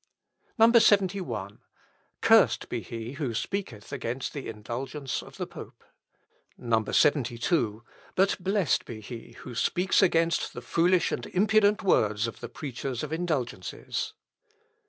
71. 0.57 1.59
"Cursed 2.21 2.69
be 2.69 2.81
he 2.81 3.11
who 3.11 3.35
speaketh 3.35 3.91
against 3.93 4.33
the 4.33 4.49
indulgence 4.49 5.21
of 5.21 5.37
the 5.37 5.45
pope. 5.45 5.83
72. 6.59 7.83
"But 8.15 8.35
blessed 8.43 8.85
be 8.85 8.99
he 9.01 9.33
who 9.41 9.53
speaks 9.53 10.01
against 10.01 10.53
the 10.53 10.61
foolish 10.63 11.11
and 11.11 11.27
impudent 11.27 11.83
words 11.83 12.25
of 12.25 12.39
the 12.39 12.49
preachers 12.49 13.03
of 13.03 13.13
indulgences. 13.13 14.15